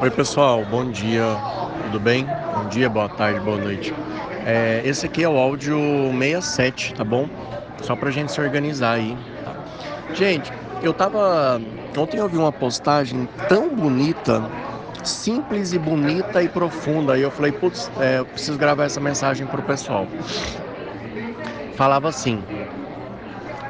Oi 0.00 0.10
pessoal, 0.10 0.64
bom 0.64 0.90
dia, 0.90 1.22
tudo 1.84 2.00
bem? 2.00 2.26
Bom 2.52 2.66
dia, 2.68 2.90
boa 2.90 3.08
tarde, 3.08 3.38
boa 3.40 3.56
noite. 3.56 3.94
É, 4.44 4.82
esse 4.84 5.06
aqui 5.06 5.22
é 5.22 5.28
o 5.28 5.38
áudio 5.38 5.78
67, 6.18 6.94
tá 6.94 7.04
bom? 7.04 7.28
Só 7.80 7.94
pra 7.94 8.10
gente 8.10 8.32
se 8.32 8.40
organizar 8.40 8.94
aí. 8.94 9.16
Tá? 9.44 9.54
Gente, 10.12 10.52
eu 10.82 10.92
tava. 10.92 11.60
Ontem 11.96 12.18
eu 12.18 12.28
vi 12.28 12.36
uma 12.36 12.50
postagem 12.50 13.28
tão 13.48 13.74
bonita, 13.74 14.42
simples 15.04 15.72
e 15.72 15.78
bonita 15.78 16.42
e 16.42 16.48
profunda. 16.48 17.12
Aí 17.12 17.22
eu 17.22 17.30
falei, 17.30 17.52
putz, 17.52 17.90
é, 18.00 18.18
eu 18.18 18.26
preciso 18.26 18.58
gravar 18.58 18.84
essa 18.84 19.00
mensagem 19.00 19.46
pro 19.46 19.62
pessoal. 19.62 20.08
Falava 21.76 22.08
assim: 22.08 22.42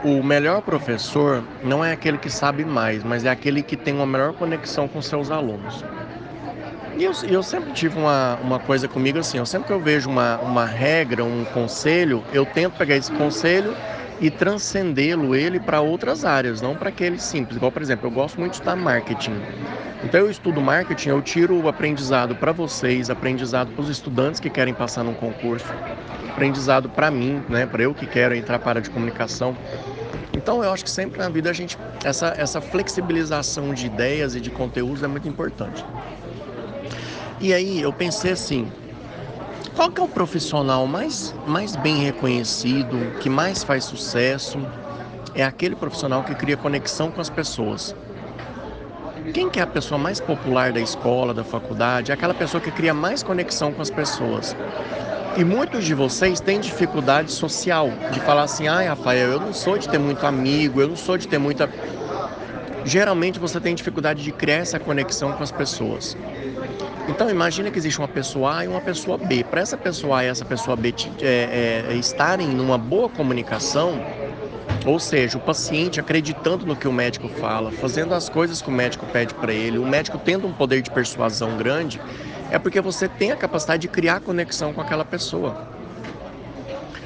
o 0.02 0.22
melhor 0.22 0.62
professor 0.62 1.44
não 1.62 1.84
é 1.84 1.92
aquele 1.92 2.18
que 2.18 2.30
sabe 2.30 2.64
mais, 2.64 3.04
mas 3.04 3.24
é 3.26 3.30
aquele 3.30 3.62
que 3.62 3.76
tem 3.76 3.94
uma 3.94 4.06
melhor 4.06 4.32
conexão 4.32 4.88
com 4.88 5.02
seus 5.02 5.30
alunos. 5.30 5.84
E 6.96 7.02
eu, 7.02 7.12
eu 7.28 7.42
sempre 7.42 7.72
tive 7.72 7.98
uma, 7.98 8.36
uma 8.36 8.60
coisa 8.60 8.86
comigo 8.86 9.18
assim, 9.18 9.38
eu 9.38 9.46
sempre 9.46 9.66
que 9.66 9.72
eu 9.72 9.80
vejo 9.80 10.08
uma, 10.08 10.38
uma 10.38 10.64
regra, 10.64 11.24
um 11.24 11.44
conselho, 11.44 12.22
eu 12.32 12.46
tento 12.46 12.76
pegar 12.76 12.96
esse 12.96 13.10
conselho 13.10 13.74
e 14.20 14.30
transcendê-lo 14.30 15.34
ele 15.34 15.58
para 15.58 15.80
outras 15.80 16.24
áreas, 16.24 16.60
não 16.60 16.76
para 16.76 16.90
aquele 16.90 17.18
simples. 17.18 17.56
Igual, 17.56 17.72
por 17.72 17.82
exemplo, 17.82 18.06
eu 18.06 18.12
gosto 18.12 18.38
muito 18.38 18.52
de 18.52 18.56
estudar 18.58 18.76
marketing. 18.76 19.34
Então 20.04 20.20
eu 20.20 20.30
estudo 20.30 20.60
marketing, 20.60 21.08
eu 21.08 21.20
tiro 21.20 21.60
o 21.60 21.66
aprendizado 21.66 22.36
para 22.36 22.52
vocês, 22.52 23.10
aprendizado 23.10 23.72
para 23.72 23.82
os 23.82 23.88
estudantes 23.88 24.38
que 24.38 24.48
querem 24.48 24.72
passar 24.72 25.02
num 25.02 25.14
concurso, 25.14 25.66
aprendizado 26.30 26.88
para 26.88 27.10
mim, 27.10 27.42
né, 27.48 27.66
para 27.66 27.82
eu 27.82 27.92
que 27.92 28.06
quero 28.06 28.36
entrar 28.36 28.60
para 28.60 28.68
a 28.68 28.72
área 28.72 28.82
de 28.82 28.90
comunicação. 28.90 29.56
Então 30.36 30.62
eu 30.62 30.72
acho 30.72 30.84
que 30.84 30.90
sempre 30.90 31.18
na 31.18 31.28
vida 31.28 31.50
a 31.50 31.52
gente 31.52 31.76
essa 32.04 32.34
essa 32.36 32.60
flexibilização 32.60 33.72
de 33.72 33.86
ideias 33.86 34.34
e 34.36 34.40
de 34.40 34.50
conteúdos 34.50 35.02
é 35.02 35.08
muito 35.08 35.26
importante. 35.26 35.84
E 37.44 37.52
aí 37.52 37.82
eu 37.82 37.92
pensei 37.92 38.32
assim, 38.32 38.66
qual 39.76 39.90
que 39.90 40.00
é 40.00 40.02
o 40.02 40.08
profissional 40.08 40.86
mais, 40.86 41.34
mais 41.46 41.76
bem 41.76 41.96
reconhecido, 41.98 43.12
que 43.20 43.28
mais 43.28 43.62
faz 43.62 43.84
sucesso? 43.84 44.58
É 45.34 45.44
aquele 45.44 45.76
profissional 45.76 46.24
que 46.24 46.34
cria 46.34 46.56
conexão 46.56 47.10
com 47.10 47.20
as 47.20 47.28
pessoas. 47.28 47.94
Quem 49.34 49.50
que 49.50 49.60
é 49.60 49.62
a 49.62 49.66
pessoa 49.66 49.98
mais 49.98 50.20
popular 50.20 50.72
da 50.72 50.80
escola, 50.80 51.34
da 51.34 51.44
faculdade? 51.44 52.10
É 52.10 52.14
aquela 52.14 52.32
pessoa 52.32 52.62
que 52.62 52.70
cria 52.70 52.94
mais 52.94 53.22
conexão 53.22 53.74
com 53.74 53.82
as 53.82 53.90
pessoas. 53.90 54.56
E 55.36 55.44
muitos 55.44 55.84
de 55.84 55.92
vocês 55.92 56.40
têm 56.40 56.58
dificuldade 56.58 57.30
social 57.30 57.90
de 58.10 58.20
falar 58.20 58.44
assim: 58.44 58.68
ai, 58.68 58.86
Rafael, 58.86 59.32
eu 59.32 59.40
não 59.40 59.52
sou 59.52 59.76
de 59.76 59.86
ter 59.86 59.98
muito 59.98 60.26
amigo, 60.26 60.80
eu 60.80 60.88
não 60.88 60.96
sou 60.96 61.18
de 61.18 61.28
ter 61.28 61.36
muita. 61.36 61.68
Geralmente 62.86 63.38
você 63.38 63.60
tem 63.60 63.74
dificuldade 63.74 64.22
de 64.24 64.32
criar 64.32 64.56
essa 64.56 64.80
conexão 64.80 65.30
com 65.34 65.42
as 65.42 65.52
pessoas. 65.52 66.16
Então 67.06 67.28
imagina 67.28 67.70
que 67.70 67.78
existe 67.78 67.98
uma 67.98 68.08
pessoa 68.08 68.58
A 68.58 68.64
e 68.64 68.68
uma 68.68 68.80
pessoa 68.80 69.18
B. 69.18 69.44
Para 69.44 69.60
essa 69.60 69.76
pessoa 69.76 70.18
A 70.18 70.24
e 70.24 70.28
essa 70.28 70.44
pessoa 70.44 70.74
B 70.74 70.94
é, 71.20 71.84
é, 71.90 71.94
estarem 71.96 72.48
numa 72.48 72.78
boa 72.78 73.10
comunicação, 73.10 74.02
ou 74.86 74.98
seja, 74.98 75.36
o 75.36 75.40
paciente 75.40 76.00
acreditando 76.00 76.64
no 76.64 76.74
que 76.74 76.88
o 76.88 76.92
médico 76.92 77.28
fala, 77.28 77.70
fazendo 77.70 78.14
as 78.14 78.28
coisas 78.28 78.62
que 78.62 78.68
o 78.68 78.72
médico 78.72 79.04
pede 79.06 79.34
para 79.34 79.52
ele, 79.52 79.78
o 79.78 79.86
médico 79.86 80.18
tendo 80.18 80.46
um 80.46 80.52
poder 80.52 80.80
de 80.80 80.90
persuasão 80.90 81.56
grande, 81.58 82.00
é 82.50 82.58
porque 82.58 82.80
você 82.80 83.06
tem 83.06 83.32
a 83.32 83.36
capacidade 83.36 83.82
de 83.82 83.88
criar 83.88 84.20
conexão 84.20 84.72
com 84.72 84.80
aquela 84.80 85.04
pessoa. 85.04 85.54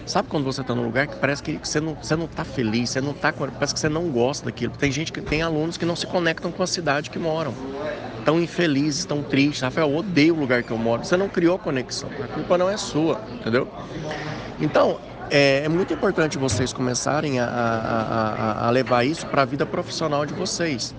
Sabe 0.07 0.29
quando 0.29 0.45
você 0.45 0.63
está 0.63 0.75
num 0.75 0.85
lugar 0.85 1.07
que 1.07 1.17
parece 1.17 1.43
que 1.43 1.59
você 1.63 1.81
não, 1.81 1.95
você 1.95 2.17
não 2.17 2.27
tá 2.27 2.45
feliz, 2.45 2.91
você 2.91 3.01
não 3.01 3.13
tá, 3.13 3.33
parece 3.33 3.75
que 3.75 3.81
você 3.81 3.89
não 3.89 4.09
gosta 4.09 4.47
daquilo. 4.47 4.73
Tem 4.73 4.91
gente 4.91 5.13
que 5.13 5.21
tem 5.21 5.43
alunos 5.43 5.77
que 5.77 5.85
não 5.85 5.95
se 5.95 6.07
conectam 6.07 6.51
com 6.51 6.63
a 6.63 6.67
cidade 6.67 7.11
que 7.11 7.19
moram. 7.19 7.53
Tão 8.29 8.39
infelizes, 8.39 9.07
tão 9.07 9.23
tristes. 9.23 9.62
Rafael, 9.62 9.89
eu 9.89 9.97
odeio 9.97 10.37
o 10.37 10.39
lugar 10.39 10.62
que 10.62 10.71
eu 10.71 10.77
moro. 10.77 11.03
Você 11.03 11.17
não 11.17 11.31
criou 11.31 11.59
conexão. 11.59 12.11
A 12.23 12.27
culpa 12.27 12.59
não 12.59 12.69
é 12.69 12.77
sua, 12.77 13.23
entendeu? 13.33 13.67
Então, 14.61 15.01
é, 15.31 15.63
é 15.64 15.69
muito 15.70 15.95
importante 15.95 16.36
vocês 16.36 16.70
começarem 16.70 17.41
a, 17.41 17.47
a, 17.47 18.63
a, 18.67 18.67
a 18.67 18.70
levar 18.70 19.02
isso 19.02 19.27
para 19.29 19.41
a 19.41 19.45
vida 19.47 19.64
profissional 19.64 20.27
de 20.27 20.35
vocês. 20.35 20.95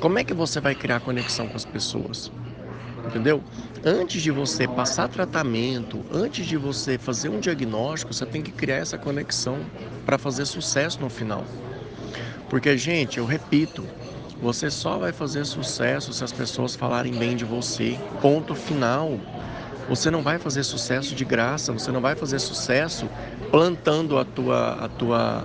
Como 0.00 0.18
é 0.18 0.22
que 0.22 0.34
você 0.34 0.60
vai 0.60 0.74
criar 0.74 1.00
conexão 1.00 1.48
com 1.48 1.56
as 1.56 1.64
pessoas? 1.64 2.30
Entendeu? 3.06 3.42
Antes 3.82 4.20
de 4.20 4.30
você 4.30 4.68
passar 4.68 5.08
tratamento, 5.08 6.04
antes 6.12 6.44
de 6.44 6.58
você 6.58 6.98
fazer 6.98 7.30
um 7.30 7.40
diagnóstico, 7.40 8.12
você 8.12 8.26
tem 8.26 8.42
que 8.42 8.52
criar 8.52 8.76
essa 8.76 8.98
conexão 8.98 9.60
para 10.04 10.18
fazer 10.18 10.44
sucesso 10.44 11.00
no 11.00 11.08
final. 11.08 11.42
Porque, 12.50 12.76
gente, 12.76 13.16
eu 13.16 13.24
repito, 13.24 13.86
você 14.40 14.70
só 14.70 14.98
vai 14.98 15.12
fazer 15.12 15.44
sucesso 15.44 16.12
se 16.12 16.24
as 16.24 16.32
pessoas 16.32 16.74
falarem 16.74 17.12
bem 17.12 17.36
de 17.36 17.44
você. 17.44 17.98
Ponto 18.22 18.54
final. 18.54 19.18
Você 19.88 20.10
não 20.10 20.22
vai 20.22 20.38
fazer 20.38 20.62
sucesso 20.62 21.14
de 21.14 21.24
graça, 21.24 21.72
você 21.72 21.90
não 21.90 22.00
vai 22.00 22.14
fazer 22.14 22.38
sucesso 22.38 23.08
plantando 23.50 24.18
a 24.18 24.24
tua, 24.24 24.84
a 24.84 24.88
tua 24.88 25.44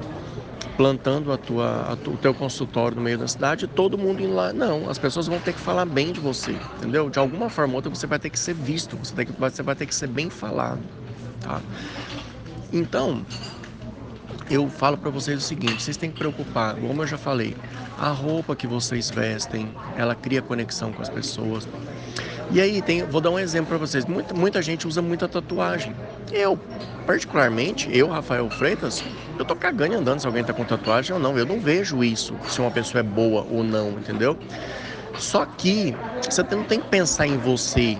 plantando 0.78 1.32
a 1.32 1.38
tua, 1.38 1.94
a 1.94 1.96
tu, 1.96 2.12
o 2.12 2.18
teu 2.18 2.34
consultório 2.34 2.98
no 2.98 3.02
meio 3.02 3.18
da 3.18 3.28
cidade 3.28 3.66
todo 3.66 3.98
mundo 3.98 4.22
indo 4.22 4.36
lá. 4.36 4.54
Não, 4.54 4.90
as 4.90 4.98
pessoas 4.98 5.28
vão 5.28 5.40
ter 5.40 5.54
que 5.54 5.60
falar 5.60 5.86
bem 5.86 6.12
de 6.12 6.20
você, 6.20 6.52
entendeu? 6.78 7.10
De 7.10 7.18
alguma 7.18 7.50
forma 7.50 7.74
ou 7.74 7.78
outra 7.78 7.90
você 7.90 8.06
vai 8.06 8.20
ter 8.20 8.30
que 8.30 8.38
ser 8.38 8.54
visto, 8.54 8.96
você, 8.98 9.16
tem 9.16 9.26
que, 9.26 9.34
você 9.34 9.64
vai 9.64 9.76
ter 9.76 9.86
que 9.86 9.96
ser 9.96 10.08
bem 10.08 10.30
falado, 10.30 10.82
tá? 11.42 11.62
Então, 12.72 13.26
eu 14.50 14.70
falo 14.70 14.98
para 14.98 15.10
vocês 15.10 15.40
o 15.40 15.42
seguinte: 15.42 15.82
vocês 15.82 15.98
têm 15.98 16.12
que 16.12 16.18
preocupar, 16.18 16.76
como 16.76 17.02
eu 17.02 17.08
já 17.08 17.18
falei, 17.18 17.56
a 17.98 18.10
roupa 18.10 18.56
que 18.56 18.68
vocês 18.68 19.10
vestem, 19.10 19.70
ela 19.98 20.16
cria 20.16 20.42
conexão 20.42 20.92
com 20.92 21.02
as 21.02 21.10
pessoas. 21.10 21.68
E 22.52 22.62
aí, 22.62 22.82
tem, 22.82 23.04
vou 23.04 23.22
dar 23.22 23.32
um 23.32 23.40
exemplo 23.40 23.70
para 23.70 23.78
vocês. 23.78 24.06
Muita, 24.06 24.34
muita 24.34 24.62
gente 24.62 24.88
usa 24.88 25.02
muita 25.02 25.28
tatuagem. 25.28 25.96
Eu, 26.32 26.60
particularmente, 27.06 27.90
eu, 27.96 28.08
Rafael 28.08 28.50
Freitas, 28.50 29.04
eu 29.38 29.46
tô 29.46 29.56
cagando 29.56 29.96
andando 29.96 30.20
se 30.20 30.28
alguém 30.28 30.44
tá 30.44 30.54
com 30.54 30.64
tatuagem 30.64 31.14
ou 31.14 31.20
não. 31.20 31.38
Eu 31.38 31.46
não 31.46 31.60
vejo 31.60 32.04
isso, 32.04 32.36
se 32.48 32.62
uma 32.62 32.72
pessoa 32.72 33.00
é 33.00 33.04
boa 33.04 33.46
ou 33.50 33.64
não, 33.64 33.92
entendeu? 33.92 34.38
Só 35.18 35.46
que 35.46 35.96
você 36.22 36.44
não 36.56 36.64
tem 36.64 36.80
que 36.80 36.88
pensar 36.88 37.26
em 37.26 37.38
você. 37.38 37.98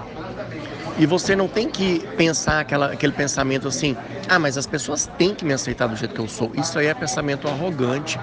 E 0.98 1.06
você 1.06 1.36
não 1.36 1.48
tem 1.48 1.70
que 1.70 2.00
pensar 2.16 2.62
aquela, 2.62 2.94
aquele 2.94 3.12
pensamento 3.12 3.68
assim, 3.68 3.98
ah, 4.30 4.40
mas 4.40 4.58
as 4.58 4.66
pessoas 4.66 5.10
têm 5.18 5.36
que 5.36 5.44
me 5.44 5.52
aceitar 5.54 5.88
do 5.88 5.96
jeito 5.96 6.16
que 6.16 6.22
eu 6.22 6.28
sou. 6.28 6.52
Isso 6.56 6.80
aí 6.80 6.88
é 6.88 6.94
pensamento 6.94 7.48
arrogante. 7.50 8.18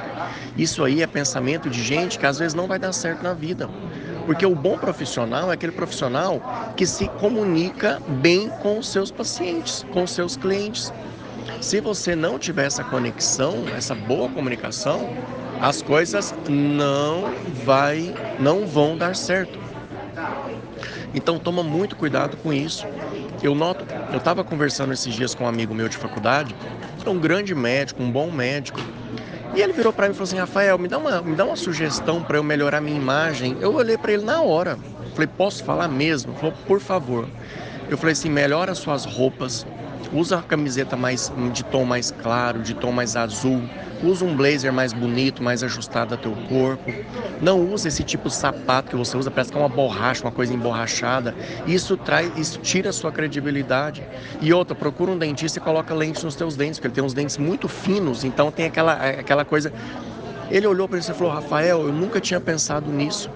Isso 0.56 0.82
aí 0.82 1.02
é 1.02 1.06
pensamento 1.06 1.68
de 1.68 1.82
gente 1.82 2.18
que 2.18 2.24
às 2.24 2.38
vezes 2.38 2.54
não 2.54 2.66
vai 2.66 2.78
dar 2.78 2.92
certo 2.92 3.22
na 3.22 3.34
vida. 3.34 3.68
Porque 4.24 4.46
o 4.46 4.54
bom 4.54 4.78
profissional 4.78 5.50
é 5.50 5.54
aquele 5.54 5.72
profissional 5.72 6.40
que 6.74 6.86
se 6.86 7.08
comunica 7.08 8.00
bem 8.08 8.48
com 8.62 8.78
os 8.78 8.88
seus 8.88 9.10
pacientes, 9.10 9.84
com 9.90 10.04
os 10.04 10.10
seus 10.12 10.36
clientes. 10.36 10.90
Se 11.60 11.80
você 11.80 12.16
não 12.16 12.38
tiver 12.38 12.66
essa 12.66 12.82
conexão, 12.82 13.64
essa 13.76 13.94
boa 13.94 14.28
comunicação, 14.30 15.10
as 15.60 15.82
coisas 15.82 16.34
não 16.48 17.34
vai, 17.64 18.14
não 18.38 18.66
vão 18.66 18.96
dar 18.96 19.14
certo. 19.14 19.61
Então 21.14 21.38
toma 21.38 21.62
muito 21.62 21.96
cuidado 21.96 22.36
com 22.36 22.52
isso. 22.52 22.86
Eu 23.42 23.54
noto, 23.54 23.84
eu 24.12 24.18
estava 24.18 24.44
conversando 24.44 24.92
esses 24.92 25.14
dias 25.14 25.34
com 25.34 25.44
um 25.44 25.48
amigo 25.48 25.74
meu 25.74 25.88
de 25.88 25.96
faculdade, 25.96 26.54
é 27.04 27.10
um 27.10 27.18
grande 27.18 27.54
médico, 27.54 28.02
um 28.02 28.10
bom 28.10 28.30
médico, 28.30 28.80
e 29.54 29.60
ele 29.60 29.72
virou 29.72 29.92
para 29.92 30.06
mim 30.06 30.12
e 30.12 30.14
falou 30.14 30.24
assim: 30.24 30.38
Rafael, 30.38 30.78
me 30.78 30.88
dá 30.88 30.98
uma, 30.98 31.20
me 31.20 31.34
dá 31.34 31.44
uma 31.44 31.56
sugestão 31.56 32.22
para 32.22 32.38
eu 32.38 32.42
melhorar 32.42 32.80
minha 32.80 32.96
imagem. 32.96 33.56
Eu 33.60 33.74
olhei 33.74 33.98
para 33.98 34.12
ele 34.12 34.24
na 34.24 34.40
hora. 34.40 34.78
Falei: 35.14 35.26
Posso 35.26 35.62
falar 35.62 35.88
mesmo? 35.88 36.32
Ele 36.32 36.38
falou: 36.38 36.54
Por 36.66 36.80
favor. 36.80 37.28
Eu 37.88 37.98
falei 37.98 38.12
assim: 38.12 38.30
melhora 38.30 38.74
suas 38.74 39.04
roupas, 39.04 39.66
usa 40.12 40.38
a 40.38 40.42
camiseta 40.42 40.96
mais 40.96 41.30
de 41.52 41.62
tom 41.62 41.84
mais 41.84 42.10
claro, 42.10 42.62
de 42.62 42.74
tom 42.74 42.92
mais 42.92 43.16
azul, 43.16 43.68
usa 44.02 44.24
um 44.24 44.36
blazer 44.36 44.72
mais 44.72 44.92
bonito, 44.92 45.42
mais 45.42 45.62
ajustado 45.62 46.14
a 46.14 46.16
teu 46.16 46.32
corpo. 46.48 46.92
Não 47.40 47.60
usa 47.60 47.88
esse 47.88 48.02
tipo 48.02 48.28
de 48.28 48.34
sapato 48.34 48.90
que 48.90 48.96
você 48.96 49.16
usa, 49.16 49.30
parece 49.30 49.50
que 49.50 49.58
é 49.58 49.60
uma 49.60 49.68
borracha, 49.68 50.22
uma 50.24 50.32
coisa 50.32 50.52
emborrachada. 50.52 51.34
Isso 51.66 51.96
traz, 51.96 52.30
isso 52.36 52.58
tira 52.60 52.90
a 52.90 52.92
sua 52.92 53.12
credibilidade. 53.12 54.02
E 54.40 54.52
outra, 54.52 54.74
procura 54.74 55.10
um 55.10 55.18
dentista 55.18 55.58
e 55.58 55.62
coloca 55.62 55.94
lente 55.94 56.24
nos 56.24 56.34
teus 56.34 56.56
dentes, 56.56 56.78
porque 56.78 56.88
ele 56.88 56.94
tem 56.94 57.04
uns 57.04 57.14
dentes 57.14 57.38
muito 57.38 57.68
finos, 57.68 58.24
então 58.24 58.50
tem 58.50 58.66
aquela, 58.66 58.94
aquela 58.94 59.44
coisa. 59.44 59.72
Ele 60.50 60.66
olhou 60.66 60.88
para 60.88 60.98
ele 60.98 61.06
e 61.08 61.14
falou: 61.14 61.32
Rafael, 61.32 61.82
eu 61.82 61.92
nunca 61.92 62.20
tinha 62.20 62.40
pensado 62.40 62.90
nisso. 62.90 63.30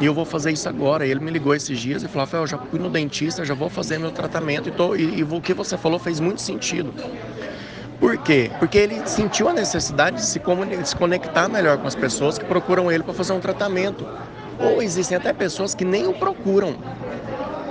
E 0.00 0.06
eu 0.06 0.14
vou 0.14 0.24
fazer 0.24 0.52
isso 0.52 0.68
agora. 0.68 1.06
E 1.06 1.10
ele 1.10 1.20
me 1.20 1.30
ligou 1.30 1.54
esses 1.54 1.78
dias 1.78 2.02
e 2.02 2.08
falou: 2.08 2.20
Rafael, 2.24 2.46
já 2.46 2.58
fui 2.58 2.78
no 2.78 2.88
dentista, 2.88 3.44
já 3.44 3.54
vou 3.54 3.68
fazer 3.68 3.98
meu 3.98 4.10
tratamento. 4.10 4.68
E, 4.68 4.72
tô, 4.72 4.94
e, 4.94 5.18
e 5.18 5.22
o 5.22 5.40
que 5.40 5.54
você 5.54 5.76
falou 5.76 5.98
fez 5.98 6.20
muito 6.20 6.40
sentido. 6.40 6.92
Por 8.00 8.16
quê? 8.18 8.50
Porque 8.58 8.78
ele 8.78 9.06
sentiu 9.06 9.48
a 9.48 9.52
necessidade 9.52 10.16
de 10.16 10.22
se, 10.22 10.40
se 10.84 10.96
conectar 10.96 11.48
melhor 11.48 11.78
com 11.78 11.86
as 11.88 11.96
pessoas 11.96 12.38
que 12.38 12.44
procuram 12.44 12.90
ele 12.90 13.02
para 13.02 13.12
fazer 13.12 13.32
um 13.32 13.40
tratamento. 13.40 14.06
Ou 14.58 14.82
existem 14.82 15.16
até 15.16 15.32
pessoas 15.32 15.74
que 15.74 15.84
nem 15.84 16.06
o 16.06 16.14
procuram, 16.14 16.76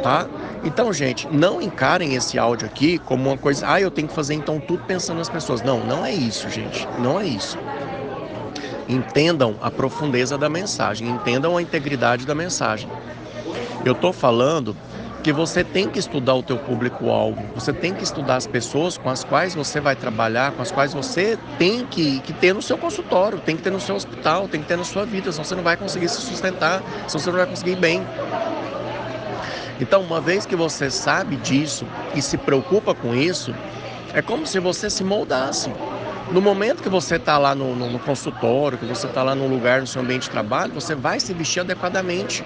tá? 0.02 0.28
Então, 0.64 0.92
gente, 0.92 1.28
não 1.28 1.62
encarem 1.62 2.16
esse 2.16 2.38
áudio 2.38 2.66
aqui 2.66 2.98
como 3.00 3.30
uma 3.30 3.38
coisa, 3.38 3.66
ah, 3.70 3.80
eu 3.80 3.92
tenho 3.92 4.08
que 4.08 4.14
fazer 4.14 4.34
então 4.34 4.60
tudo 4.60 4.84
pensando 4.86 5.18
nas 5.18 5.30
pessoas. 5.30 5.62
Não, 5.62 5.80
não 5.80 6.06
é 6.06 6.14
isso, 6.14 6.50
gente. 6.50 6.88
Não 7.00 7.20
é 7.20 7.26
isso. 7.26 7.58
Entendam 8.88 9.56
a 9.62 9.70
profundeza 9.70 10.38
da 10.38 10.50
mensagem, 10.50 11.10
entendam 11.10 11.58
a 11.58 11.62
integridade 11.62 12.26
da 12.26 12.34
mensagem. 12.34 12.90
Eu 13.86 13.94
tô 13.94 14.12
falando 14.12 14.76
que 15.28 15.34
você 15.34 15.62
tem 15.62 15.90
que 15.90 16.00
estudar 16.00 16.36
o 16.36 16.42
teu 16.42 16.58
público-alvo, 16.58 17.44
você 17.54 17.74
tem 17.74 17.94
que 17.94 18.02
estudar 18.02 18.38
as 18.38 18.48
pessoas 18.48 18.98
com 18.98 19.10
as 19.10 19.26
quais 19.26 19.54
você 19.54 19.82
vai 19.82 19.94
trabalhar, 19.94 20.54
com 20.54 20.62
as 20.62 20.72
quais 20.72 20.94
você 20.94 21.38
tem 21.60 21.86
que, 21.86 22.22
que 22.22 22.32
ter 22.32 22.54
no 22.54 22.62
seu 22.62 22.78
consultório, 22.78 23.38
tem 23.38 23.58
que 23.58 23.62
ter 23.62 23.70
no 23.70 23.80
seu 23.82 23.98
hospital, 23.98 24.48
tem 24.48 24.62
que 24.62 24.68
ter 24.70 24.78
na 24.78 24.86
sua 24.86 25.06
vida, 25.06 25.30
senão 25.30 25.44
você 25.44 25.54
não 25.54 25.64
vai 25.64 25.76
conseguir 25.76 26.08
se 26.08 26.22
sustentar, 26.22 26.82
senão 27.10 27.22
você 27.22 27.30
não 27.30 27.40
vai 27.40 27.46
conseguir 27.46 27.72
ir 27.72 27.76
bem. 27.76 28.08
Então, 29.82 30.02
uma 30.02 30.22
vez 30.22 30.46
que 30.46 30.56
você 30.56 30.90
sabe 30.90 31.36
disso 31.36 31.86
e 32.16 32.22
se 32.22 32.38
preocupa 32.38 32.96
com 32.96 33.14
isso, 33.14 33.54
é 34.14 34.22
como 34.22 34.48
se 34.48 34.62
você 34.62 34.90
se 34.90 35.04
moldasse. 35.04 35.70
No 36.32 36.42
momento 36.42 36.82
que 36.82 36.88
você 36.88 37.18
está 37.18 37.38
lá 37.38 37.54
no, 37.54 37.76
no, 37.76 37.90
no, 37.90 38.00
consultório, 38.00 38.78
que 38.78 38.86
você 38.86 39.08
está 39.08 39.24
lá 39.24 39.36
no 39.36 39.46
lugar, 39.46 39.82
no 39.82 39.88
seu 39.88 40.02
ambiente 40.02 40.24
de 40.24 40.30
trabalho, 40.30 40.74
você 40.74 40.96
vai 40.96 41.20
se 41.20 41.34
vestir 41.34 41.60
adequadamente 41.60 42.46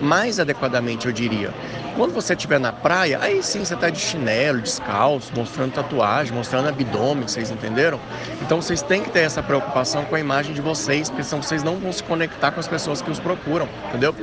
mais 0.00 0.40
adequadamente, 0.40 1.06
eu 1.06 1.12
diria. 1.12 1.52
Quando 1.96 2.12
você 2.14 2.34
estiver 2.34 2.58
na 2.58 2.72
praia, 2.72 3.18
aí 3.20 3.42
sim 3.42 3.64
você 3.64 3.74
está 3.74 3.90
de 3.90 3.98
chinelo, 3.98 4.60
descalço, 4.60 5.32
mostrando 5.36 5.72
tatuagem, 5.72 6.32
mostrando 6.32 6.68
abdômen, 6.68 7.26
vocês 7.26 7.50
entenderam? 7.50 8.00
Então 8.40 8.60
vocês 8.62 8.80
têm 8.80 9.02
que 9.02 9.10
ter 9.10 9.20
essa 9.20 9.42
preocupação 9.42 10.04
com 10.04 10.14
a 10.14 10.20
imagem 10.20 10.54
de 10.54 10.60
vocês, 10.60 11.10
porque 11.10 11.24
senão 11.24 11.42
vocês 11.42 11.62
não 11.62 11.76
vão 11.76 11.92
se 11.92 12.02
conectar 12.02 12.52
com 12.52 12.60
as 12.60 12.68
pessoas 12.68 13.02
que 13.02 13.10
os 13.10 13.18
procuram, 13.18 13.68
entendeu? 13.88 14.14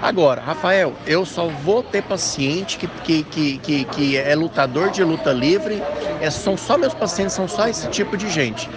Agora, 0.00 0.40
Rafael, 0.40 0.94
eu 1.06 1.24
só 1.24 1.46
vou 1.46 1.82
ter 1.82 2.02
paciente 2.02 2.76
que, 2.76 2.86
que, 2.86 3.22
que, 3.24 3.58
que, 3.58 3.84
que 3.84 4.16
é 4.16 4.34
lutador 4.34 4.90
de 4.90 5.02
luta 5.02 5.32
livre, 5.32 5.82
é, 6.20 6.30
são 6.30 6.56
só 6.56 6.76
meus 6.76 6.94
pacientes, 6.94 7.34
são 7.34 7.48
só 7.48 7.68
esse 7.68 7.88
tipo 7.88 8.16
de 8.16 8.28
gente 8.28 8.68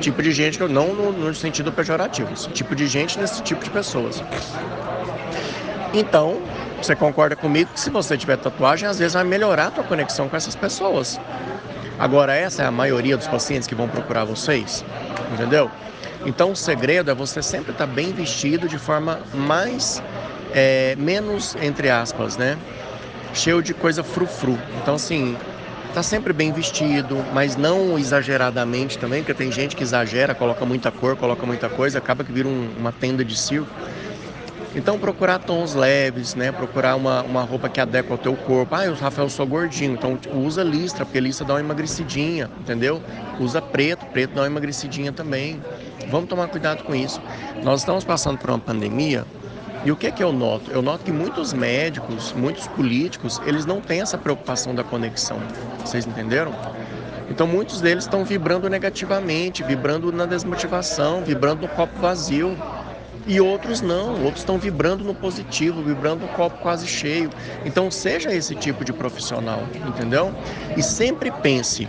tipo 0.00 0.22
de 0.22 0.30
gente, 0.30 0.58
não 0.60 0.94
no, 0.94 1.10
no, 1.10 1.34
sentido 1.34 1.72
pejorativo, 1.72 2.32
esse 2.32 2.48
tipo 2.50 2.74
de 2.74 2.86
gente 2.86 3.18
nesse 3.18 3.42
tipo 3.42 3.64
de 3.64 3.70
pessoas. 3.70 4.22
Então, 5.98 6.42
você 6.76 6.94
concorda 6.94 7.34
comigo 7.34 7.70
que 7.72 7.80
se 7.80 7.88
você 7.88 8.18
tiver 8.18 8.36
tatuagem, 8.36 8.86
às 8.86 8.98
vezes 8.98 9.14
vai 9.14 9.24
melhorar 9.24 9.68
a 9.68 9.70
tua 9.70 9.84
conexão 9.84 10.28
com 10.28 10.36
essas 10.36 10.54
pessoas. 10.54 11.18
Agora, 11.98 12.34
essa 12.34 12.62
é 12.62 12.66
a 12.66 12.70
maioria 12.70 13.16
dos 13.16 13.26
pacientes 13.26 13.66
que 13.66 13.74
vão 13.74 13.88
procurar 13.88 14.24
vocês, 14.24 14.84
entendeu? 15.32 15.70
Então, 16.26 16.52
o 16.52 16.56
segredo 16.56 17.10
é 17.10 17.14
você 17.14 17.42
sempre 17.42 17.72
estar 17.72 17.86
bem 17.86 18.12
vestido 18.12 18.68
de 18.68 18.76
forma 18.76 19.20
mais, 19.32 20.02
é, 20.52 20.94
menos, 20.98 21.56
entre 21.62 21.88
aspas, 21.88 22.36
né? 22.36 22.58
Cheio 23.32 23.62
de 23.62 23.72
coisa 23.72 24.04
frufru. 24.04 24.58
Então, 24.82 24.96
assim, 24.96 25.34
tá 25.94 26.02
sempre 26.02 26.34
bem 26.34 26.52
vestido, 26.52 27.24
mas 27.32 27.56
não 27.56 27.98
exageradamente 27.98 28.98
também, 28.98 29.22
porque 29.22 29.32
tem 29.32 29.50
gente 29.50 29.74
que 29.74 29.82
exagera, 29.82 30.34
coloca 30.34 30.62
muita 30.66 30.90
cor, 30.90 31.16
coloca 31.16 31.46
muita 31.46 31.70
coisa, 31.70 31.96
acaba 31.96 32.22
que 32.22 32.32
vira 32.32 32.48
um, 32.48 32.70
uma 32.78 32.92
tenda 32.92 33.24
de 33.24 33.34
circo. 33.34 33.70
Então 34.76 34.98
procurar 34.98 35.38
tons 35.38 35.74
leves, 35.74 36.34
né? 36.34 36.52
Procurar 36.52 36.96
uma, 36.96 37.22
uma 37.22 37.42
roupa 37.42 37.66
que 37.66 37.80
adequa 37.80 38.12
ao 38.12 38.18
teu 38.18 38.36
corpo. 38.36 38.74
Ah, 38.74 38.84
eu, 38.84 38.94
Rafael, 38.94 39.30
sou 39.30 39.46
gordinho, 39.46 39.94
então 39.94 40.18
usa 40.34 40.62
listra, 40.62 41.02
porque 41.02 41.18
listra 41.18 41.46
dá 41.46 41.54
uma 41.54 41.60
emagrecidinha, 41.60 42.50
entendeu? 42.60 43.02
Usa 43.40 43.62
preto, 43.62 44.04
preto 44.04 44.34
dá 44.34 44.42
uma 44.42 44.46
emagrecidinha 44.46 45.12
também. 45.12 45.62
Vamos 46.10 46.28
tomar 46.28 46.48
cuidado 46.48 46.84
com 46.84 46.94
isso. 46.94 47.22
Nós 47.62 47.80
estamos 47.80 48.04
passando 48.04 48.36
por 48.36 48.50
uma 48.50 48.58
pandemia 48.58 49.24
e 49.82 49.90
o 49.90 49.96
que 49.96 50.08
é 50.08 50.10
que 50.10 50.22
eu 50.22 50.30
noto? 50.30 50.70
Eu 50.70 50.82
noto 50.82 51.04
que 51.04 51.12
muitos 51.12 51.54
médicos, 51.54 52.34
muitos 52.34 52.68
políticos, 52.68 53.40
eles 53.46 53.64
não 53.64 53.80
têm 53.80 54.02
essa 54.02 54.18
preocupação 54.18 54.74
da 54.74 54.84
conexão. 54.84 55.38
Vocês 55.80 56.06
entenderam? 56.06 56.54
Então 57.30 57.46
muitos 57.46 57.80
deles 57.80 58.04
estão 58.04 58.26
vibrando 58.26 58.68
negativamente, 58.68 59.62
vibrando 59.62 60.12
na 60.12 60.26
desmotivação, 60.26 61.24
vibrando 61.24 61.62
no 61.62 61.68
copo 61.68 61.98
vazio 61.98 62.54
e 63.26 63.40
outros 63.40 63.80
não, 63.80 64.22
outros 64.22 64.38
estão 64.38 64.58
vibrando 64.58 65.02
no 65.02 65.14
positivo, 65.14 65.82
vibrando 65.82 66.22
no 66.22 66.28
copo 66.28 66.58
quase 66.58 66.86
cheio. 66.86 67.30
Então 67.64 67.90
seja 67.90 68.32
esse 68.32 68.54
tipo 68.54 68.84
de 68.84 68.92
profissional, 68.92 69.62
entendeu? 69.86 70.32
E 70.76 70.82
sempre 70.82 71.30
pense, 71.30 71.88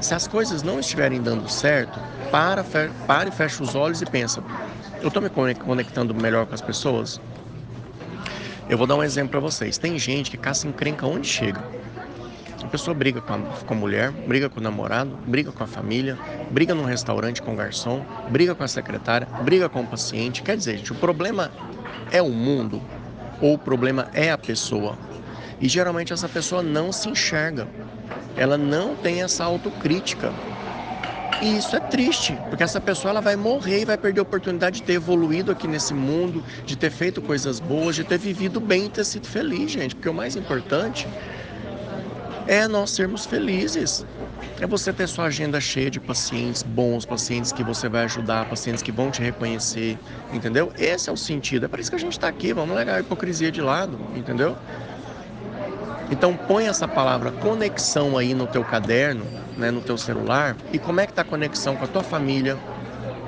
se 0.00 0.14
as 0.14 0.26
coisas 0.26 0.62
não 0.62 0.80
estiverem 0.80 1.20
dando 1.20 1.48
certo, 1.48 2.00
para, 2.30 2.64
para 3.06 3.28
e 3.28 3.32
fecha 3.32 3.62
os 3.62 3.74
olhos 3.74 4.00
e 4.00 4.06
pensa, 4.06 4.42
eu 5.00 5.08
estou 5.08 5.22
me 5.22 5.30
conectando 5.30 6.14
melhor 6.14 6.46
com 6.46 6.54
as 6.54 6.62
pessoas? 6.62 7.20
Eu 8.68 8.76
vou 8.76 8.86
dar 8.86 8.96
um 8.96 9.02
exemplo 9.02 9.30
para 9.30 9.40
vocês. 9.40 9.78
Tem 9.78 9.98
gente 9.98 10.30
que 10.30 10.36
caça 10.36 10.68
encrenca 10.68 11.06
onde 11.06 11.26
chega. 11.26 11.62
A 12.68 12.70
pessoa 12.70 12.94
briga 12.94 13.22
com 13.22 13.32
a, 13.32 13.38
com 13.38 13.72
a, 13.72 13.76
mulher, 13.78 14.10
briga 14.10 14.50
com 14.50 14.60
o 14.60 14.62
namorado, 14.62 15.18
briga 15.26 15.50
com 15.50 15.64
a 15.64 15.66
família, 15.66 16.18
briga 16.50 16.74
num 16.74 16.84
restaurante 16.84 17.40
com 17.40 17.54
o 17.54 17.56
garçom, 17.56 18.04
briga 18.28 18.54
com 18.54 18.62
a 18.62 18.68
secretária, 18.68 19.26
briga 19.42 19.70
com 19.70 19.80
o 19.80 19.86
paciente. 19.86 20.42
Quer 20.42 20.54
dizer, 20.54 20.76
gente, 20.76 20.92
o 20.92 20.94
problema 20.94 21.50
é 22.12 22.20
o 22.20 22.28
mundo 22.28 22.82
ou 23.40 23.54
o 23.54 23.58
problema 23.58 24.10
é 24.12 24.30
a 24.30 24.36
pessoa. 24.36 24.98
E 25.58 25.66
geralmente 25.66 26.12
essa 26.12 26.28
pessoa 26.28 26.62
não 26.62 26.92
se 26.92 27.08
enxerga. 27.08 27.66
Ela 28.36 28.58
não 28.58 28.94
tem 28.94 29.22
essa 29.22 29.44
autocrítica. 29.44 30.30
E 31.40 31.56
isso 31.56 31.74
é 31.74 31.80
triste, 31.80 32.36
porque 32.50 32.64
essa 32.64 32.82
pessoa 32.82 33.12
ela 33.12 33.22
vai 33.22 33.34
morrer 33.34 33.80
e 33.80 33.84
vai 33.86 33.96
perder 33.96 34.20
a 34.20 34.24
oportunidade 34.24 34.80
de 34.80 34.82
ter 34.82 34.94
evoluído 34.94 35.50
aqui 35.50 35.66
nesse 35.66 35.94
mundo, 35.94 36.44
de 36.66 36.76
ter 36.76 36.90
feito 36.90 37.22
coisas 37.22 37.60
boas, 37.60 37.96
de 37.96 38.04
ter 38.04 38.18
vivido 38.18 38.60
bem 38.60 38.86
e 38.86 38.88
ter 38.90 39.04
sido 39.04 39.26
feliz, 39.26 39.70
gente. 39.70 39.94
Porque 39.94 40.08
o 40.10 40.14
mais 40.14 40.36
importante 40.36 41.08
é 42.48 42.66
nós 42.66 42.90
sermos 42.90 43.26
felizes. 43.26 44.04
É 44.58 44.66
você 44.66 44.92
ter 44.92 45.06
sua 45.06 45.26
agenda 45.26 45.60
cheia 45.60 45.90
de 45.90 46.00
pacientes 46.00 46.62
bons, 46.62 47.04
pacientes 47.04 47.52
que 47.52 47.62
você 47.62 47.88
vai 47.88 48.04
ajudar, 48.04 48.48
pacientes 48.48 48.82
que 48.82 48.90
vão 48.90 49.10
te 49.10 49.20
reconhecer, 49.20 49.98
entendeu? 50.32 50.72
Esse 50.76 51.10
é 51.10 51.12
o 51.12 51.16
sentido. 51.16 51.66
É 51.66 51.68
para 51.68 51.80
isso 51.80 51.90
que 51.90 51.96
a 51.96 52.00
gente 52.00 52.12
está 52.12 52.26
aqui. 52.26 52.52
Vamos 52.52 52.74
levar 52.74 52.94
a 52.94 53.00
hipocrisia 53.00 53.52
de 53.52 53.60
lado, 53.60 54.00
entendeu? 54.16 54.56
Então 56.10 56.34
põe 56.34 56.66
essa 56.66 56.88
palavra 56.88 57.30
conexão 57.30 58.16
aí 58.16 58.32
no 58.32 58.46
teu 58.46 58.64
caderno, 58.64 59.26
né, 59.58 59.70
no 59.70 59.82
teu 59.82 59.98
celular, 59.98 60.56
e 60.72 60.78
como 60.78 61.00
é 61.00 61.06
que 61.06 61.12
está 61.12 61.20
a 61.20 61.24
conexão 61.24 61.76
com 61.76 61.84
a 61.84 61.88
tua 61.88 62.02
família, 62.02 62.56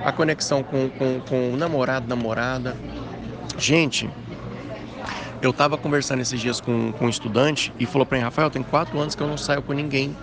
a 0.03 0.11
conexão 0.11 0.63
com, 0.63 0.89
com, 0.89 1.21
com 1.21 1.53
o 1.53 1.57
namorado, 1.59 2.09
namorada. 2.09 2.75
Gente, 3.59 4.09
eu 5.43 5.51
estava 5.51 5.79
conversando 5.79 6.21
esses 6.21 6.39
dias 6.39 6.61
com, 6.61 6.93
com 6.93 7.07
um 7.07 7.09
estudante 7.09 7.73
e 7.79 7.87
falou 7.87 8.05
para 8.05 8.19
mim, 8.19 8.25
Rafael, 8.25 8.51
tem 8.51 8.63
quatro 8.63 8.99
anos 8.99 9.15
que 9.15 9.23
eu 9.23 9.27
não 9.27 9.39
saio 9.39 9.63
com 9.63 9.73
ninguém. 9.73 10.17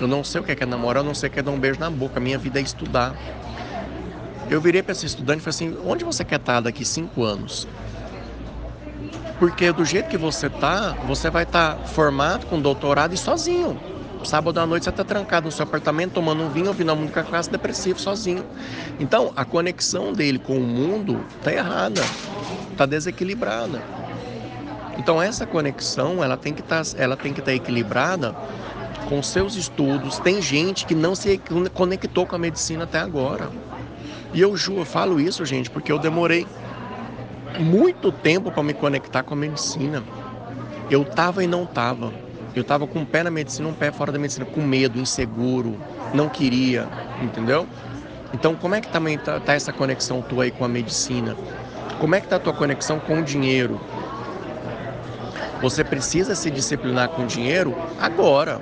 Eu 0.00 0.08
não 0.08 0.24
sei 0.24 0.40
o 0.40 0.44
que 0.44 0.52
é, 0.52 0.56
que 0.56 0.62
é 0.62 0.66
namorar, 0.66 1.02
eu 1.02 1.06
não 1.06 1.14
sei 1.14 1.28
o 1.28 1.32
que 1.32 1.38
é 1.38 1.42
dar 1.42 1.50
um 1.50 1.58
beijo 1.58 1.78
na 1.78 1.90
boca. 1.90 2.18
A 2.18 2.20
minha 2.20 2.38
vida 2.38 2.58
é 2.58 2.62
estudar. 2.62 3.14
Eu 4.50 4.60
virei 4.60 4.82
para 4.82 4.92
esse 4.92 5.06
estudante 5.06 5.40
e 5.40 5.42
falei 5.42 5.54
assim, 5.54 5.88
onde 5.88 6.04
você 6.04 6.24
quer 6.24 6.40
estar 6.40 6.60
daqui 6.60 6.84
cinco 6.84 7.22
anos? 7.22 7.68
Porque 9.38 9.70
do 9.72 9.84
jeito 9.84 10.08
que 10.08 10.16
você 10.16 10.48
tá, 10.48 10.92
você 11.06 11.28
vai 11.28 11.42
estar 11.42 11.76
tá 11.76 11.84
formado 11.84 12.46
com 12.46 12.60
doutorado 12.60 13.14
e 13.14 13.16
sozinho. 13.16 13.78
Sábado 14.24 14.58
à 14.58 14.66
noite 14.66 14.84
você 14.84 14.90
está 14.90 15.04
trancado 15.04 15.46
no 15.46 15.52
seu 15.52 15.64
apartamento 15.64 16.12
tomando 16.12 16.42
um 16.42 16.48
vinho, 16.48 16.68
ouvindo 16.68 16.88
uma 16.88 16.96
música 16.96 17.22
clássica 17.22 17.58
depressivo 17.58 18.00
sozinho. 18.00 18.44
Então 18.98 19.32
a 19.36 19.44
conexão 19.44 20.12
dele 20.12 20.38
com 20.38 20.56
o 20.56 20.62
mundo 20.62 21.22
está 21.38 21.52
errada, 21.52 22.00
está 22.72 22.86
desequilibrada. 22.86 24.03
Então 24.98 25.20
essa 25.20 25.46
conexão 25.46 26.22
ela 26.22 26.36
tem 26.36 26.52
que 26.52 26.62
tá, 26.62 26.80
estar 26.80 27.16
tá 27.16 27.54
equilibrada 27.54 28.34
com 29.08 29.22
seus 29.22 29.56
estudos. 29.56 30.18
Tem 30.18 30.40
gente 30.40 30.86
que 30.86 30.94
não 30.94 31.14
se 31.14 31.40
conectou 31.72 32.26
com 32.26 32.36
a 32.36 32.38
medicina 32.38 32.84
até 32.84 32.98
agora. 32.98 33.50
E 34.32 34.40
eu 34.40 34.56
juro, 34.56 34.80
eu 34.80 34.84
falo 34.84 35.20
isso, 35.20 35.44
gente, 35.44 35.70
porque 35.70 35.92
eu 35.92 35.98
demorei 35.98 36.46
muito 37.58 38.10
tempo 38.10 38.50
para 38.50 38.62
me 38.62 38.74
conectar 38.74 39.22
com 39.22 39.34
a 39.34 39.36
medicina. 39.36 40.02
Eu 40.90 41.04
tava 41.04 41.44
e 41.44 41.46
não 41.46 41.64
tava. 41.66 42.12
Eu 42.54 42.62
tava 42.62 42.86
com 42.86 43.00
um 43.00 43.04
pé 43.04 43.22
na 43.22 43.30
medicina, 43.30 43.68
um 43.68 43.74
pé 43.74 43.90
fora 43.90 44.12
da 44.12 44.18
medicina, 44.18 44.44
com 44.44 44.60
medo, 44.60 44.98
inseguro, 44.98 45.76
não 46.12 46.28
queria, 46.28 46.88
entendeu? 47.20 47.66
Então, 48.32 48.54
como 48.54 48.74
é 48.74 48.80
que 48.80 48.88
também 48.88 49.18
tá, 49.18 49.40
tá 49.40 49.54
essa 49.54 49.72
conexão 49.72 50.22
tua 50.22 50.44
aí 50.44 50.50
com 50.50 50.64
a 50.64 50.68
medicina? 50.68 51.36
Como 51.98 52.14
é 52.14 52.20
que 52.20 52.28
tá 52.28 52.36
a 52.36 52.38
tua 52.38 52.52
conexão 52.52 52.98
com 53.00 53.20
o 53.20 53.22
dinheiro? 53.22 53.80
Você 55.64 55.82
precisa 55.82 56.34
se 56.34 56.50
disciplinar 56.50 57.08
com 57.08 57.26
dinheiro 57.26 57.74
agora. 57.98 58.60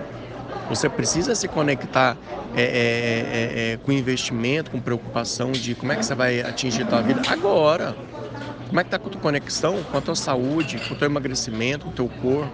Você 0.69 0.89
precisa 0.89 1.35
se 1.35 1.49
conectar 1.49 2.17
é, 2.55 2.63
é, 2.63 2.67
é, 2.69 3.73
é, 3.73 3.77
com 3.79 3.91
investimento, 3.91 4.71
com 4.71 4.79
preocupação 4.79 5.51
de 5.51 5.75
como 5.75 5.91
é 5.91 5.97
que 5.97 6.07
você 6.07 6.15
vai 6.15 6.41
atingir 6.43 6.85
a 6.85 6.87
tua 6.87 7.03
vida 7.03 7.21
agora. 7.29 7.97
Como 8.69 8.79
é 8.79 8.85
que 8.85 8.87
está 8.87 9.01
com 9.01 9.09
a 9.09 9.11
tua 9.11 9.21
conexão 9.21 9.83
com 9.83 9.99
a 9.99 10.01
tua 10.01 10.15
saúde, 10.15 10.79
com 10.79 10.95
o 10.95 10.97
teu 10.97 11.07
emagrecimento, 11.07 11.87
com 11.87 11.91
o 11.91 11.93
teu 11.93 12.09
corpo. 12.09 12.53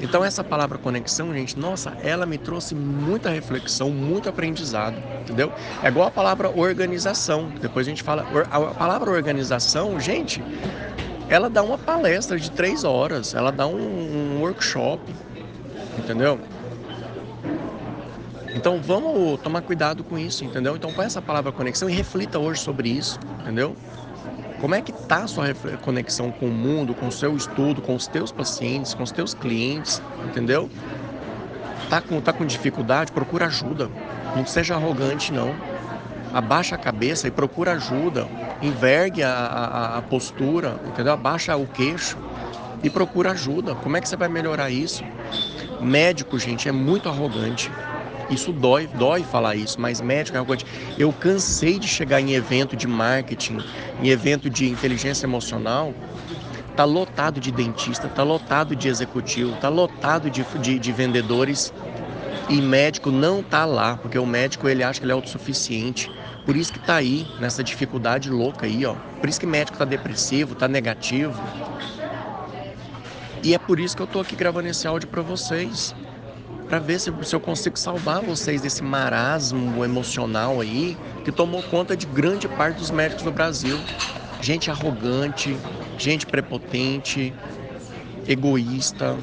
Então 0.00 0.24
essa 0.24 0.42
palavra 0.42 0.78
conexão, 0.78 1.30
gente, 1.34 1.58
nossa, 1.58 1.92
ela 2.02 2.24
me 2.24 2.38
trouxe 2.38 2.74
muita 2.74 3.28
reflexão, 3.28 3.90
muito 3.90 4.26
aprendizado, 4.26 4.96
entendeu? 5.20 5.52
É 5.82 5.88
igual 5.88 6.08
a 6.08 6.10
palavra 6.10 6.48
organização. 6.48 7.52
Depois 7.60 7.86
a 7.86 7.90
gente 7.90 8.02
fala 8.02 8.26
a 8.50 8.60
palavra 8.74 9.10
organização, 9.10 10.00
gente, 10.00 10.42
ela 11.28 11.48
dá 11.48 11.62
uma 11.62 11.78
palestra 11.78 12.38
de 12.38 12.50
três 12.50 12.84
horas, 12.84 13.34
ela 13.34 13.50
dá 13.50 13.66
um, 13.66 14.36
um 14.36 14.40
workshop, 14.40 15.02
entendeu? 15.98 16.38
Então 18.54 18.80
vamos 18.80 19.40
tomar 19.40 19.62
cuidado 19.62 20.04
com 20.04 20.16
isso, 20.16 20.44
entendeu? 20.44 20.76
Então 20.76 20.92
põe 20.92 21.06
essa 21.06 21.20
palavra 21.20 21.50
conexão 21.50 21.90
e 21.90 21.92
reflita 21.92 22.38
hoje 22.38 22.60
sobre 22.60 22.88
isso, 22.88 23.18
entendeu? 23.40 23.74
Como 24.60 24.74
é 24.74 24.80
que 24.80 24.92
está 24.92 25.24
a 25.24 25.26
sua 25.26 25.46
conexão 25.82 26.30
com 26.30 26.46
o 26.46 26.52
mundo, 26.52 26.94
com 26.94 27.08
o 27.08 27.12
seu 27.12 27.36
estudo, 27.36 27.82
com 27.82 27.94
os 27.94 28.06
teus 28.06 28.30
pacientes, 28.30 28.94
com 28.94 29.02
os 29.02 29.10
teus 29.10 29.34
clientes, 29.34 30.00
entendeu? 30.24 30.70
Tá 31.90 32.00
com, 32.00 32.20
tá 32.20 32.32
com 32.32 32.46
dificuldade? 32.46 33.12
Procura 33.12 33.46
ajuda. 33.46 33.90
Não 34.34 34.46
seja 34.46 34.74
arrogante, 34.74 35.32
não. 35.32 35.54
Abaixa 36.32 36.76
a 36.76 36.78
cabeça 36.78 37.28
e 37.28 37.30
procura 37.30 37.72
ajuda. 37.72 38.26
Envergue 38.64 39.22
a, 39.22 39.30
a, 39.30 39.98
a 39.98 40.02
postura, 40.02 40.80
entendeu? 40.86 41.12
Abaixa 41.12 41.56
o 41.56 41.66
queixo 41.66 42.16
e 42.82 42.90
procura 42.90 43.32
ajuda. 43.32 43.74
Como 43.74 43.96
é 43.96 44.00
que 44.00 44.08
você 44.08 44.16
vai 44.16 44.28
melhorar 44.28 44.70
isso? 44.70 45.04
Médico, 45.80 46.38
gente, 46.38 46.68
é 46.68 46.72
muito 46.72 47.08
arrogante. 47.08 47.70
Isso 48.30 48.52
dói, 48.52 48.86
dói 48.86 49.22
falar 49.22 49.54
isso, 49.54 49.80
mas 49.80 50.00
médico 50.00 50.36
é 50.36 50.40
arrogante. 50.40 50.64
Eu 50.98 51.12
cansei 51.12 51.78
de 51.78 51.86
chegar 51.86 52.20
em 52.20 52.32
evento 52.32 52.74
de 52.74 52.86
marketing, 52.86 53.62
em 54.02 54.08
evento 54.08 54.48
de 54.48 54.66
inteligência 54.68 55.26
emocional, 55.26 55.92
tá 56.74 56.84
lotado 56.84 57.40
de 57.40 57.52
dentista, 57.52 58.08
tá 58.08 58.22
lotado 58.22 58.74
de 58.74 58.88
executivo, 58.88 59.56
tá 59.56 59.68
lotado 59.68 60.30
de, 60.30 60.42
de, 60.58 60.78
de 60.78 60.92
vendedores 60.92 61.72
e 62.48 62.60
médico 62.60 63.10
não 63.10 63.42
tá 63.42 63.64
lá, 63.64 63.96
porque 63.96 64.18
o 64.18 64.26
médico 64.26 64.68
ele 64.68 64.82
acha 64.82 65.00
que 65.00 65.04
ele 65.04 65.12
é 65.12 65.14
autossuficiente. 65.14 66.10
Por 66.44 66.56
isso 66.56 66.72
que 66.72 66.78
tá 66.78 66.96
aí, 66.96 67.26
nessa 67.40 67.64
dificuldade 67.64 68.30
louca 68.30 68.66
aí, 68.66 68.84
ó. 68.84 68.94
Por 69.20 69.28
isso 69.28 69.40
que 69.40 69.46
médico 69.46 69.78
tá 69.78 69.84
depressivo, 69.84 70.54
tá 70.54 70.68
negativo. 70.68 71.34
E 73.42 73.54
é 73.54 73.58
por 73.58 73.80
isso 73.80 73.96
que 73.96 74.02
eu 74.02 74.06
tô 74.06 74.20
aqui 74.20 74.36
gravando 74.36 74.68
esse 74.68 74.86
áudio 74.86 75.08
para 75.08 75.22
vocês 75.22 75.94
para 76.68 76.78
ver 76.78 76.98
se, 76.98 77.12
se 77.22 77.36
eu 77.36 77.40
consigo 77.40 77.78
salvar 77.78 78.22
vocês 78.22 78.60
desse 78.62 78.82
marasmo 78.82 79.84
emocional 79.84 80.60
aí 80.60 80.96
que 81.24 81.30
tomou 81.30 81.62
conta 81.62 81.96
de 81.96 82.06
grande 82.06 82.48
parte 82.48 82.78
dos 82.78 82.90
médicos 82.90 83.22
do 83.22 83.30
Brasil. 83.30 83.78
Gente 84.40 84.70
arrogante, 84.70 85.56
gente 85.96 86.26
prepotente, 86.26 87.32
egoísta, 88.26 89.16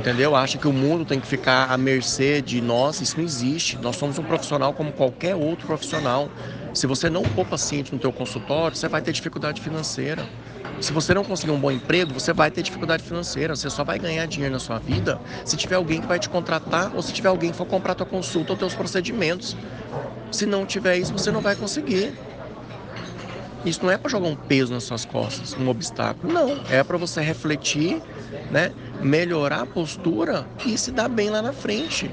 entendeu? 0.00 0.34
Acha 0.34 0.58
que 0.58 0.66
o 0.66 0.72
mundo 0.72 1.04
tem 1.04 1.20
que 1.20 1.26
ficar 1.26 1.70
à 1.70 1.76
mercê 1.76 2.40
de 2.40 2.60
nós, 2.60 3.00
isso 3.00 3.16
não 3.18 3.24
existe. 3.24 3.76
Nós 3.78 3.96
somos 3.96 4.18
um 4.18 4.24
profissional 4.24 4.72
como 4.72 4.92
qualquer 4.92 5.36
outro 5.36 5.66
profissional. 5.66 6.28
Se 6.72 6.86
você 6.86 7.10
não 7.10 7.22
for 7.24 7.44
paciente 7.44 7.92
no 7.92 7.98
teu 7.98 8.12
consultório, 8.12 8.76
você 8.76 8.88
vai 8.88 9.02
ter 9.02 9.12
dificuldade 9.12 9.60
financeira. 9.60 10.26
Se 10.80 10.92
você 10.92 11.12
não 11.12 11.22
conseguir 11.22 11.52
um 11.52 11.60
bom 11.60 11.70
emprego, 11.70 12.14
você 12.14 12.32
vai 12.32 12.50
ter 12.50 12.62
dificuldade 12.62 13.02
financeira. 13.02 13.54
Você 13.54 13.68
só 13.68 13.84
vai 13.84 13.98
ganhar 13.98 14.26
dinheiro 14.26 14.54
na 14.54 14.60
sua 14.60 14.78
vida 14.78 15.20
se 15.44 15.56
tiver 15.56 15.76
alguém 15.76 16.00
que 16.00 16.06
vai 16.06 16.18
te 16.18 16.28
contratar 16.28 16.94
ou 16.94 17.02
se 17.02 17.12
tiver 17.12 17.28
alguém 17.28 17.50
que 17.50 17.56
for 17.56 17.66
comprar 17.66 17.94
tua 17.94 18.06
consulta 18.06 18.52
ou 18.52 18.58
teus 18.58 18.74
procedimentos. 18.74 19.56
Se 20.32 20.46
não 20.46 20.64
tiver 20.64 20.96
isso, 20.96 21.12
você 21.12 21.30
não 21.30 21.42
vai 21.42 21.54
conseguir. 21.54 22.14
Isso 23.64 23.80
não 23.82 23.90
é 23.90 23.98
para 23.98 24.10
jogar 24.10 24.28
um 24.28 24.36
peso 24.36 24.72
nas 24.72 24.84
suas 24.84 25.04
costas, 25.04 25.54
um 25.54 25.68
obstáculo. 25.68 26.32
Não, 26.32 26.64
é 26.70 26.82
para 26.82 26.96
você 26.96 27.20
refletir, 27.20 28.00
né, 28.50 28.72
melhorar 29.02 29.62
a 29.62 29.66
postura 29.66 30.46
e 30.64 30.76
se 30.76 30.90
dar 30.90 31.08
bem 31.08 31.30
lá 31.30 31.42
na 31.42 31.52
frente. 31.52 32.10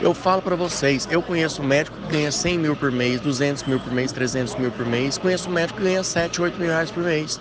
Eu 0.00 0.12
falo 0.12 0.42
para 0.42 0.54
vocês, 0.54 1.08
eu 1.10 1.22
conheço 1.22 1.62
um 1.62 1.64
médico 1.64 1.96
que 1.96 2.12
ganha 2.12 2.30
100 2.30 2.58
mil 2.58 2.76
por 2.76 2.92
mês, 2.92 3.20
200 3.20 3.62
mil 3.64 3.80
por 3.80 3.92
mês, 3.92 4.12
300 4.12 4.54
mil 4.56 4.70
por 4.70 4.84
mês. 4.84 5.16
Conheço 5.16 5.48
um 5.48 5.52
médico 5.52 5.78
que 5.78 5.84
ganha 5.84 6.02
7, 6.02 6.42
8 6.42 6.58
mil 6.58 6.68
reais 6.68 6.90
por 6.90 7.02
mês. 7.02 7.40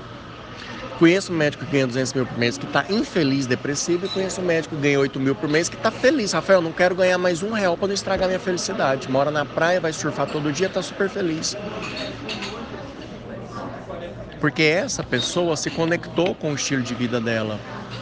Conheço 1.00 1.34
um 1.34 1.36
médico 1.36 1.65
que 1.65 1.72
ganha 1.72 1.88
200 1.88 2.13
mil 2.13 2.25
por 2.25 2.38
mês 2.38 2.58
que 2.58 2.65
está 2.65 2.86
infeliz, 2.89 3.46
depressivo. 3.46 4.05
E 4.05 4.10
conheço 4.10 4.39
um 4.39 4.46
médico 4.46 4.75
que 4.75 4.82
ganha 4.82 5.00
8 5.00 5.20
mil 5.20 5.36
por 5.36 5.50
mês 5.50 5.67
que 5.67 5.75
está 5.75 5.91
feliz. 5.91 6.32
Rafael, 6.32 6.62
não 6.62 6.72
quero 6.72 6.96
ganhar 6.96 7.17
mais 7.17 7.43
um 7.43 7.51
real 7.51 7.75
para 7.75 7.88
não 7.88 7.93
estragar 7.93 8.27
minha 8.27 8.39
felicidade. 8.39 9.12
Mora 9.12 9.29
na 9.29 9.43
praia, 9.43 9.82
vai 9.82 9.91
surfar 9.91 10.27
todo 10.27 10.51
dia, 10.51 10.67
está 10.67 10.82
super 10.82 11.10
feliz. 11.10 11.58
Porque 14.43 14.63
essa 14.63 15.01
pessoa 15.01 15.55
se 15.55 15.69
conectou 15.69 16.35
com 16.35 16.51
o 16.51 16.55
estilo 16.55 16.83
de 16.83 16.93
vida 16.93 17.21
dela. 17.21 17.57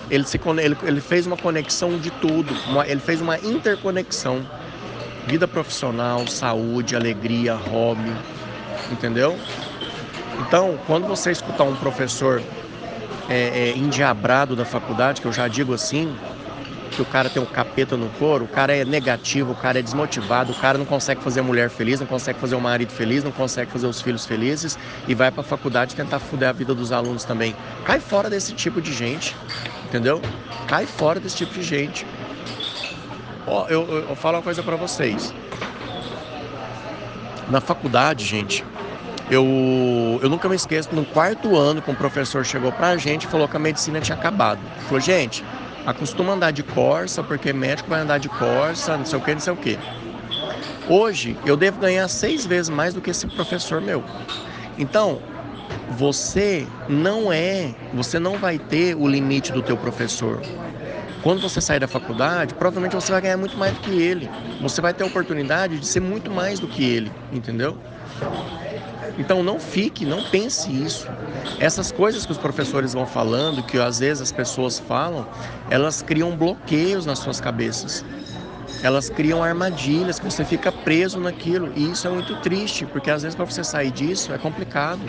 Ele, 0.10 0.24
se, 0.24 0.41
ele, 0.60 0.75
ele 0.81 1.00
fez 1.00 1.27
uma 1.27 1.38
conexão 1.38 2.00
de 2.00 2.10
tudo, 2.10 2.51
uma, 2.67 2.88
ele 2.88 3.00
fez 3.00 3.21
uma 3.21 3.38
interconexão. 3.38 4.43
Vida 5.27 5.48
profissional, 5.48 6.25
saúde, 6.25 6.95
alegria, 6.95 7.53
hobby, 7.53 8.12
entendeu? 8.91 9.38
Então, 10.39 10.79
quando 10.88 11.05
você 11.05 11.29
escutar 11.29 11.63
um 11.63 11.75
professor 11.75 12.41
é, 13.29 13.69
é, 13.69 13.77
endiabrado 13.77 14.55
da 14.55 14.65
faculdade, 14.65 15.21
que 15.21 15.27
eu 15.27 15.33
já 15.33 15.48
digo 15.48 15.75
assim, 15.75 16.12
que 16.91 17.01
o 17.01 17.05
cara 17.05 17.29
tem 17.29 17.41
um 17.41 17.45
capeta 17.45 17.95
no 17.95 18.10
couro, 18.10 18.45
o 18.45 18.48
cara 18.48 18.75
é 18.75 18.83
negativo, 18.86 19.53
o 19.53 19.55
cara 19.55 19.79
é 19.79 19.81
desmotivado, 19.81 20.51
o 20.51 20.55
cara 20.55 20.77
não 20.77 20.86
consegue 20.86 21.21
fazer 21.24 21.39
a 21.39 21.43
mulher 21.43 21.69
feliz, 21.69 22.00
não 22.00 22.07
consegue 22.07 22.39
fazer 22.39 22.55
o 22.55 22.62
marido 22.62 22.91
feliz, 22.91 23.24
não 23.24 23.31
consegue 23.31 23.71
fazer 23.71 23.88
os 23.88 24.01
filhos 24.01 24.25
felizes 24.25 24.77
e 25.07 25.15
vai 25.15 25.31
para 25.31 25.41
a 25.41 25.43
faculdade 25.43 25.95
tentar 25.95 26.19
fuder 26.19 26.50
a 26.50 26.53
vida 26.53 26.74
dos 26.74 26.91
alunos 26.91 27.24
também. 27.24 27.55
Cai 27.86 28.00
fora 28.00 28.29
desse 28.29 28.53
tipo 28.53 28.81
de 28.81 28.93
gente 28.93 29.36
entendeu? 29.91 30.21
Cai 30.67 30.86
fora 30.86 31.19
desse 31.19 31.36
tipo 31.36 31.53
de 31.53 31.62
gente. 31.62 32.07
Ó, 33.45 33.67
eu, 33.67 33.86
eu, 33.88 34.10
eu 34.10 34.15
falo 34.15 34.38
uma 34.38 34.43
coisa 34.43 34.63
para 34.63 34.77
vocês. 34.77 35.33
Na 37.50 37.60
faculdade, 37.60 38.24
gente, 38.24 38.63
eu, 39.29 39.45
eu 40.24 40.29
nunca 40.29 40.48
me 40.48 40.55
esqueço, 40.55 40.89
no 40.93 41.03
quarto 41.03 41.57
ano, 41.57 41.81
que 41.81 41.91
um 41.91 41.95
professor 41.95 42.45
chegou 42.45 42.71
pra 42.71 42.95
gente 42.95 43.25
e 43.25 43.27
falou 43.27 43.48
que 43.48 43.57
a 43.57 43.60
medicina 43.60 44.00
tinha 44.00 44.17
acabado. 44.17 44.62
Falou, 44.86 45.01
gente, 45.01 45.43
acostuma 45.86 46.34
andar 46.34 46.52
de 46.52 46.64
Corsa, 46.64 47.24
porque 47.24 47.54
médico 47.54 47.90
vai 47.90 48.02
andar 48.02 48.18
de 48.18 48.30
Corsa, 48.30 48.98
não 48.98 49.06
sei 49.06 49.18
o 49.18 49.22
que, 49.22 49.34
não 49.34 49.42
sei 49.42 49.54
o 49.54 49.58
que. 49.58 49.80
Hoje, 50.88 51.38
eu 51.46 51.56
devo 51.56 51.80
ganhar 51.80 52.08
seis 52.08 52.46
vezes 52.46 52.70
mais 52.70 52.94
do 52.94 53.02
que 53.02 53.10
esse 53.12 53.28
professor 53.28 53.82
meu. 53.82 54.04
Então, 54.78 55.22
você 55.90 56.68
não 56.88 57.32
é, 57.32 57.76
você 57.94 58.20
não 58.20 58.38
vai 58.38 58.58
ter 58.58 58.96
o 58.96 59.08
limite 59.08 59.52
do 59.52 59.62
teu 59.62 59.78
professor. 59.78 60.42
Quando 61.22 61.40
você 61.40 61.62
sair 61.62 61.80
da 61.80 61.88
faculdade, 61.88 62.56
provavelmente 62.56 62.96
você 62.96 63.12
vai 63.12 63.22
ganhar 63.22 63.38
muito 63.38 63.58
mais 63.58 63.74
do 63.74 63.80
que 63.80 63.92
ele. 63.92 64.30
Você 64.60 64.82
vai 64.82 64.94
ter 64.94 65.04
a 65.04 65.08
oportunidade 65.08 65.80
de 65.80 65.86
ser 65.86 66.00
muito 66.00 66.32
mais 66.32 66.60
do 66.60 66.68
que 66.68 66.84
ele, 66.84 67.14
entendeu? 67.32 67.78
Então 69.17 69.43
não 69.43 69.60
fique, 69.60 70.05
não 70.05 70.24
pense 70.24 70.72
isso. 70.72 71.08
Essas 71.60 71.91
coisas 71.91 72.25
que 72.25 72.31
os 72.31 72.38
professores 72.38 72.93
vão 72.93 73.05
falando, 73.05 73.63
que 73.63 73.77
às 73.77 74.00
vezes 74.00 74.22
as 74.22 74.31
pessoas 74.31 74.79
falam, 74.79 75.27
elas 75.70 76.01
criam 76.01 76.36
bloqueios 76.36 77.05
nas 77.05 77.20
suas 77.20 77.39
cabeças. 77.39 78.03
Elas 78.81 79.10
criam 79.10 79.43
armadilhas 79.43 80.20
que 80.20 80.25
você 80.25 80.43
fica 80.43 80.72
preso 80.72 81.20
naquilo. 81.20 81.72
E 81.75 81.91
isso 81.91 82.08
é 82.08 82.10
muito 82.10 82.36
triste, 82.36 82.86
porque 82.86 83.12
às 83.12 83.22
vezes 83.22 83.36
para 83.36 83.46
você 83.46 83.63
sair 83.63 83.91
disso 83.91 84.34
é 84.34 84.38
complicado. 84.38 85.01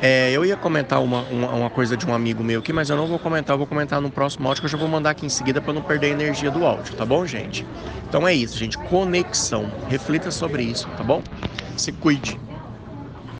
É, 0.00 0.30
eu 0.30 0.44
ia 0.44 0.56
comentar 0.56 1.02
uma, 1.02 1.22
uma, 1.22 1.48
uma, 1.48 1.70
coisa 1.70 1.96
de 1.96 2.06
um 2.06 2.12
amigo 2.12 2.44
meu 2.44 2.60
aqui, 2.60 2.72
mas 2.72 2.90
eu 2.90 2.96
não 2.96 3.06
vou 3.06 3.18
comentar, 3.18 3.54
eu 3.54 3.58
vou 3.58 3.66
comentar 3.66 4.00
no 4.00 4.10
próximo 4.10 4.46
áudio 4.46 4.62
que 4.62 4.66
eu 4.66 4.70
já 4.70 4.76
vou 4.76 4.88
mandar 4.88 5.10
aqui 5.10 5.24
em 5.24 5.30
seguida 5.30 5.60
para 5.60 5.72
não 5.72 5.82
perder 5.82 6.08
a 6.08 6.10
energia 6.10 6.50
do 6.50 6.66
áudio, 6.66 6.94
tá 6.94 7.04
bom, 7.04 7.24
gente? 7.24 7.66
Então 8.08 8.28
é 8.28 8.34
isso, 8.34 8.58
gente. 8.58 8.76
Conexão. 8.76 9.70
Reflita 9.88 10.30
sobre 10.30 10.62
isso, 10.62 10.86
tá 10.96 11.02
bom? 11.02 11.22
Se 11.76 11.92
cuide. 11.92 12.45